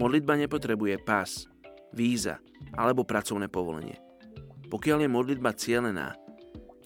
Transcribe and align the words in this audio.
Modlitba 0.00 0.32
nepotrebuje 0.40 0.96
pás, 1.04 1.44
víza 1.92 2.40
alebo 2.72 3.04
pracovné 3.04 3.52
povolenie. 3.52 4.00
Pokiaľ 4.72 5.04
je 5.04 5.10
modlitba 5.12 5.52
cielená, 5.52 6.16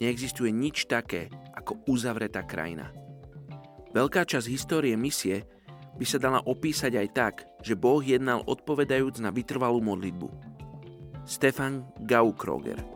neexistuje 0.02 0.50
nič 0.50 0.90
také 0.90 1.30
ako 1.54 1.86
uzavretá 1.86 2.42
krajina. 2.42 2.90
Veľká 3.94 4.26
časť 4.26 4.50
histórie 4.50 4.98
misie 4.98 5.46
by 5.94 6.02
sa 6.02 6.18
dala 6.18 6.42
opísať 6.42 6.98
aj 6.98 7.08
tak, 7.14 7.34
že 7.62 7.78
Boh 7.78 8.02
jednal 8.02 8.42
odpovedajúc 8.42 9.22
na 9.22 9.30
vytrvalú 9.30 9.78
modlitbu. 9.78 10.26
Stefan 11.22 11.86
Gaukroger 12.02 12.93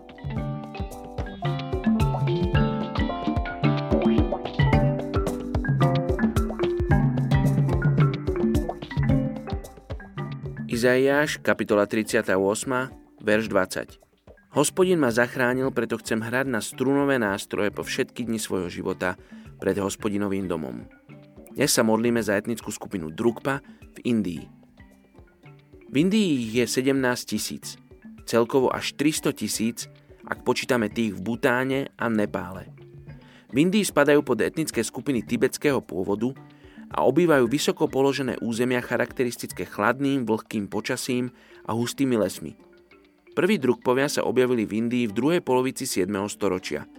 Izaiáš, 10.69 11.41
kapitola 11.41 11.89
38, 11.89 12.29
verš 13.25 13.45
20. 13.49 14.53
Hospodin 14.53 15.01
ma 15.01 15.09
zachránil, 15.09 15.73
preto 15.73 15.97
chcem 15.97 16.21
hrať 16.21 16.45
na 16.45 16.61
strunové 16.61 17.17
nástroje 17.17 17.73
po 17.73 17.81
všetky 17.81 18.29
dni 18.29 18.37
svojho 18.37 18.69
života 18.69 19.17
pred 19.57 19.81
hospodinovým 19.81 20.45
domom. 20.45 20.85
Dnes 21.57 21.73
sa 21.73 21.81
modlíme 21.81 22.21
za 22.21 22.37
etnickú 22.37 22.69
skupinu 22.69 23.09
Drukpa 23.09 23.65
v 23.97 24.13
Indii. 24.13 24.45
V 25.89 25.95
Indii 25.97 26.61
je 26.61 26.65
17 26.69 27.01
tisíc, 27.25 27.81
celkovo 28.29 28.69
až 28.69 28.93
300 28.93 29.33
tisíc, 29.41 29.89
ak 30.29 30.45
počítame 30.45 30.93
tých 30.93 31.17
v 31.17 31.25
Butáne 31.33 31.97
a 31.97 32.13
Nepále. 32.13 32.69
V 33.49 33.57
Indii 33.57 33.89
spadajú 33.89 34.21
pod 34.21 34.45
etnické 34.45 34.85
skupiny 34.85 35.25
tibetského 35.25 35.81
pôvodu, 35.81 36.37
a 36.93 37.05
obývajú 37.05 37.49
vysoko 37.49 37.87
položené 37.87 38.41
územia 38.41 38.81
charakteristické 38.81 39.69
chladným, 39.69 40.25
vlhkým 40.25 40.69
počasím 40.73 41.33
a 41.69 41.77
hustými 41.77 42.17
lesmi. 42.17 42.57
Prvý 43.37 43.61
drukpovia 43.61 44.11
sa 44.11 44.27
objavili 44.27 44.67
v 44.67 44.83
Indii 44.83 45.05
v 45.07 45.15
druhej 45.15 45.41
polovici 45.45 45.87
7. 45.87 46.11
storočia, 46.27 46.91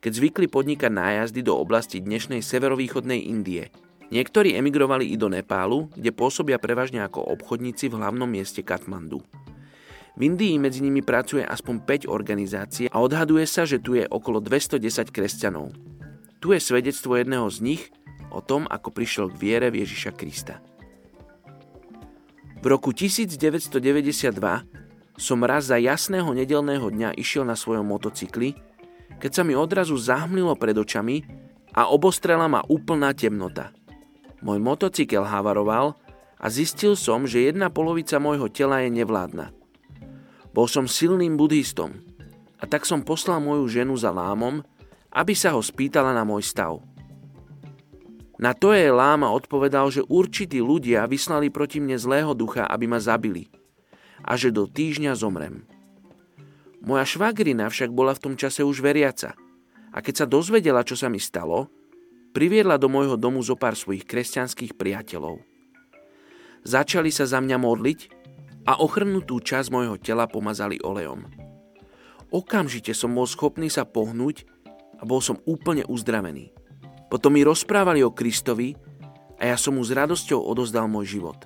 keď 0.00 0.12
zvykli 0.16 0.46
podnikať 0.48 0.88
nájazdy 0.88 1.44
do 1.44 1.52
oblasti 1.52 2.00
dnešnej 2.00 2.40
severovýchodnej 2.40 3.28
Indie. 3.28 3.68
Niektorí 4.08 4.54
emigrovali 4.54 5.10
i 5.10 5.18
do 5.18 5.26
Nepálu, 5.26 5.90
kde 5.92 6.14
pôsobia 6.14 6.62
prevažne 6.62 7.02
ako 7.02 7.26
obchodníci 7.26 7.90
v 7.90 7.98
hlavnom 7.98 8.30
mieste 8.30 8.62
Katmandu. 8.62 9.20
V 10.16 10.20
Indii 10.24 10.56
medzi 10.56 10.80
nimi 10.80 11.04
pracuje 11.04 11.44
aspoň 11.44 11.84
5 11.84 12.08
organizácií 12.08 12.88
a 12.88 13.04
odhaduje 13.04 13.44
sa, 13.44 13.68
že 13.68 13.76
tu 13.76 14.00
je 14.00 14.08
okolo 14.08 14.40
210 14.40 15.12
kresťanov. 15.12 15.76
Tu 16.40 16.56
je 16.56 16.60
svedectvo 16.62 17.20
jedného 17.20 17.44
z 17.52 17.58
nich, 17.60 17.82
o 18.36 18.44
tom, 18.44 18.68
ako 18.68 18.92
prišiel 18.92 19.32
k 19.32 19.40
viere 19.40 19.68
v 19.72 19.80
Ježiša 19.80 20.12
Krista. 20.12 20.60
V 22.60 22.64
roku 22.68 22.92
1992 22.92 23.80
som 25.16 25.40
raz 25.40 25.72
za 25.72 25.80
jasného 25.80 26.28
nedelného 26.36 26.92
dňa 26.92 27.16
išiel 27.16 27.48
na 27.48 27.56
svojom 27.56 27.88
motocykli, 27.88 28.52
keď 29.16 29.30
sa 29.32 29.42
mi 29.48 29.56
odrazu 29.56 29.96
zahmlilo 29.96 30.52
pred 30.60 30.76
očami 30.76 31.24
a 31.72 31.88
obostrela 31.88 32.44
ma 32.52 32.60
úplná 32.68 33.16
temnota. 33.16 33.72
Môj 34.44 34.60
motocykel 34.60 35.24
havaroval 35.24 35.96
a 36.36 36.46
zistil 36.52 36.92
som, 37.00 37.24
že 37.24 37.48
jedna 37.48 37.72
polovica 37.72 38.20
môjho 38.20 38.52
tela 38.52 38.84
je 38.84 38.92
nevládna. 38.92 39.56
Bol 40.52 40.68
som 40.68 40.84
silným 40.84 41.40
buddhistom 41.40 41.96
a 42.60 42.64
tak 42.68 42.84
som 42.84 43.04
poslal 43.04 43.40
moju 43.40 43.68
ženu 43.68 43.96
za 43.96 44.12
lámom, 44.12 44.60
aby 45.12 45.32
sa 45.32 45.56
ho 45.56 45.60
spýtala 45.64 46.12
na 46.12 46.24
môj 46.24 46.44
stav. 46.44 46.80
Na 48.36 48.52
to 48.52 48.76
jej 48.76 48.92
láma 48.92 49.32
odpovedal, 49.32 49.88
že 49.88 50.04
určití 50.04 50.60
ľudia 50.60 51.08
vyslali 51.08 51.48
proti 51.48 51.80
mne 51.80 51.96
zlého 51.96 52.36
ducha, 52.36 52.68
aby 52.68 52.84
ma 52.84 53.00
zabili 53.00 53.48
a 54.24 54.36
že 54.36 54.52
do 54.52 54.68
týždňa 54.68 55.12
zomrem. 55.16 55.64
Moja 56.84 57.04
švagrina 57.08 57.72
však 57.72 57.90
bola 57.90 58.12
v 58.12 58.22
tom 58.22 58.34
čase 58.36 58.60
už 58.60 58.84
veriaca 58.84 59.32
a 59.92 59.98
keď 60.04 60.14
sa 60.24 60.26
dozvedela, 60.28 60.84
čo 60.84 60.94
sa 60.98 61.08
mi 61.08 61.16
stalo, 61.16 61.72
priviedla 62.36 62.76
do 62.76 62.92
môjho 62.92 63.16
domu 63.16 63.40
zo 63.40 63.56
pár 63.56 63.72
svojich 63.72 64.04
kresťanských 64.04 64.76
priateľov. 64.76 65.40
Začali 66.66 67.08
sa 67.08 67.24
za 67.24 67.40
mňa 67.40 67.56
modliť 67.56 68.00
a 68.68 68.82
ochrnutú 68.82 69.40
časť 69.40 69.72
môjho 69.72 69.96
tela 69.96 70.28
pomazali 70.28 70.76
olejom. 70.82 71.24
Okamžite 72.34 72.92
som 72.92 73.14
bol 73.14 73.24
schopný 73.24 73.70
sa 73.70 73.86
pohnúť 73.86 74.44
a 74.98 75.06
bol 75.06 75.22
som 75.22 75.38
úplne 75.46 75.86
uzdravený. 75.86 76.50
Potom 77.06 77.34
mi 77.34 77.46
rozprávali 77.46 78.02
o 78.02 78.10
Kristovi 78.10 78.74
a 79.38 79.52
ja 79.52 79.56
som 79.56 79.78
mu 79.78 79.82
s 79.84 79.94
radosťou 79.94 80.42
odozdal 80.42 80.90
môj 80.90 81.18
život. 81.18 81.38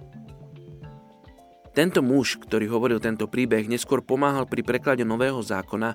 Tento 1.71 2.03
muž, 2.03 2.41
ktorý 2.43 2.67
hovoril 2.67 2.99
tento 2.99 3.31
príbeh, 3.31 3.71
neskôr 3.71 4.03
pomáhal 4.03 4.49
pri 4.49 4.67
preklade 4.67 5.07
Nového 5.07 5.39
zákona 5.39 5.95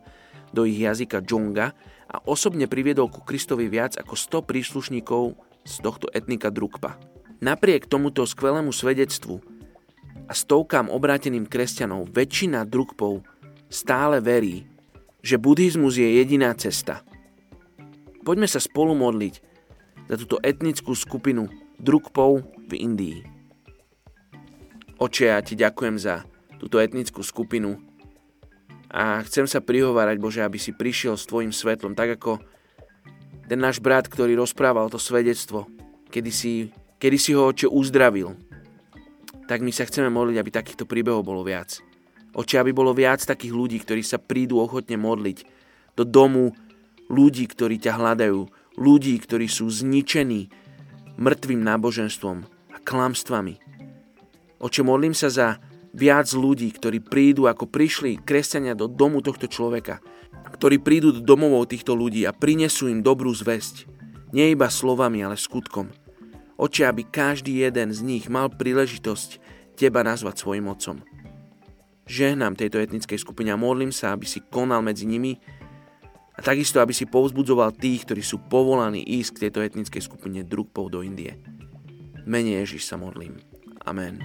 do 0.56 0.64
ich 0.64 0.80
jazyka 0.80 1.20
Džonga 1.20 1.75
a 2.08 2.16
osobne 2.24 2.70
priviedol 2.72 3.12
ku 3.12 3.20
Kristovi 3.25 3.68
viac 3.68 4.00
ako 4.00 4.16
100 4.16 4.50
príslušníkov 4.50 5.36
z 5.68 5.74
tohto 5.84 6.08
etnika 6.16 6.48
Drukpa. 6.48 6.96
Napriek 7.44 7.92
tomuto 7.92 8.24
skvelému 8.24 8.72
svedectvu 8.72 9.44
a 10.25 10.34
stovkám 10.34 10.88
obráteným 10.88 11.44
kresťanov 11.44 12.08
väčšina 12.16 12.64
Drukpov 12.64 13.28
stále 13.68 14.24
verí, 14.24 14.64
že 15.20 15.36
buddhizmus 15.36 16.00
je 16.00 16.24
jediná 16.24 16.56
cesta. 16.56 17.04
Poďme 18.24 18.48
sa 18.48 18.64
spolu 18.64 18.96
modliť, 18.96 19.55
za 20.06 20.16
túto 20.16 20.38
etnickú 20.42 20.94
skupinu 20.94 21.50
Drukpov 21.82 22.46
v 22.70 22.74
Indii. 22.78 23.20
Oče, 24.96 25.28
ja 25.28 25.40
ti 25.44 25.60
ďakujem 25.60 26.00
za 26.00 26.24
túto 26.56 26.80
etnickú 26.80 27.20
skupinu 27.20 27.76
a 28.88 29.20
chcem 29.28 29.44
sa 29.44 29.60
prihovárať, 29.60 30.18
Bože, 30.24 30.42
aby 30.46 30.56
si 30.56 30.72
prišiel 30.72 31.20
s 31.20 31.28
tvojim 31.28 31.52
svetlom, 31.52 32.00
tak 32.00 32.16
ako 32.16 32.40
ten 33.46 33.60
náš 33.60 33.84
brat, 33.84 34.08
ktorý 34.08 34.40
rozprával 34.40 34.88
to 34.88 34.96
svedectvo, 34.96 35.68
kedy 36.10 36.32
si, 36.32 36.72
kedy 36.98 37.18
si 37.20 37.36
ho 37.36 37.52
oče 37.52 37.68
uzdravil. 37.68 38.40
Tak 39.46 39.62
my 39.62 39.70
sa 39.70 39.86
chceme 39.86 40.10
modliť, 40.10 40.38
aby 40.40 40.50
takýchto 40.50 40.90
príbehov 40.90 41.28
bolo 41.28 41.46
viac. 41.46 41.78
Oče, 42.34 42.58
aby 42.58 42.72
bolo 42.74 42.96
viac 42.96 43.22
takých 43.22 43.54
ľudí, 43.54 43.78
ktorí 43.84 44.02
sa 44.02 44.18
prídu 44.18 44.58
ochotne 44.58 44.98
modliť 44.98 45.46
do 45.94 46.04
domu 46.08 46.56
ľudí, 47.12 47.46
ktorí 47.46 47.78
ťa 47.78 48.00
hľadajú, 48.00 48.40
ľudí, 48.75 49.16
ktorí 49.19 49.47
sú 49.47 49.68
zničení 49.68 50.52
mŕtvým 51.16 51.62
náboženstvom 51.63 52.38
a 52.72 52.78
klamstvami. 52.84 53.56
Oče, 54.59 54.81
modlím 54.84 55.16
sa 55.16 55.31
za 55.31 55.47
viac 55.96 56.28
ľudí, 56.31 56.72
ktorí 56.75 57.00
prídu, 57.00 57.47
ako 57.47 57.68
prišli 57.72 58.19
kresťania 58.19 58.75
do 58.75 58.91
domu 58.91 59.24
tohto 59.24 59.47
človeka, 59.47 60.03
ktorí 60.56 60.80
prídu 60.84 61.16
do 61.16 61.24
domovov 61.24 61.72
týchto 61.72 61.96
ľudí 61.96 62.28
a 62.28 62.36
prinesú 62.36 62.91
im 62.91 63.03
dobrú 63.03 63.31
zväzť. 63.31 63.88
Nie 64.36 64.52
iba 64.52 64.68
slovami, 64.68 65.24
ale 65.24 65.40
skutkom. 65.40 65.92
Oče, 66.56 66.88
aby 66.88 67.07
každý 67.07 67.63
jeden 67.63 67.92
z 67.92 68.00
nich 68.03 68.25
mal 68.28 68.52
príležitosť 68.52 69.44
Teba 69.75 70.07
nazvať 70.07 70.40
svojim 70.40 70.72
otcom. 70.72 71.03
Žehnám 72.07 72.56
tejto 72.56 72.80
etnickej 72.80 73.19
skupine 73.19 73.52
a 73.52 73.59
modlím 73.59 73.92
sa, 73.92 74.16
aby 74.16 74.24
si 74.24 74.40
konal 74.40 74.80
medzi 74.80 75.03
nimi 75.03 75.36
a 76.35 76.40
takisto, 76.44 76.84
aby 76.84 76.91
si 76.91 77.07
povzbudzoval 77.07 77.75
tých, 77.79 78.03
ktorí 78.03 78.19
sú 78.19 78.44
povolaní 78.51 79.00
ísť 79.00 79.29
k 79.31 79.41
tejto 79.47 79.59
etnickej 79.63 80.01
skupine 80.03 80.44
Drukpov 80.44 80.91
do 80.91 81.00
Indie. 81.00 81.40
Mene 82.28 82.59
Ježiš 82.59 82.91
sa 82.91 83.00
modlím. 83.00 83.40
Amen. 83.88 84.19